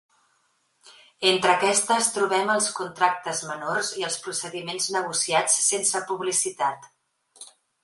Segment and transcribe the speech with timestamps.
[1.31, 6.93] Entre aquestes trobem els contractes menors i els procediments negociats sense publicitat.